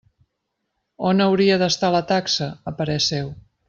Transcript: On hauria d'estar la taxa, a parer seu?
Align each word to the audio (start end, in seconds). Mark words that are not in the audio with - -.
On 1.11 1.23
hauria 1.27 1.59
d'estar 1.65 1.93
la 1.99 2.03
taxa, 2.15 2.51
a 2.75 2.79
parer 2.83 3.01
seu? 3.15 3.35